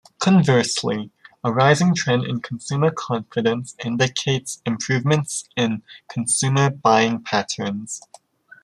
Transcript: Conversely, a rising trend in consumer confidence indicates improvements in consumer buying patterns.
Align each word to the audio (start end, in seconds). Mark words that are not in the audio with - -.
Conversely, 0.17 1.11
a 1.43 1.53
rising 1.53 1.93
trend 1.93 2.23
in 2.23 2.39
consumer 2.41 2.89
confidence 2.89 3.75
indicates 3.85 4.59
improvements 4.65 5.43
in 5.55 5.83
consumer 6.09 6.71
buying 6.71 7.21
patterns. 7.21 8.01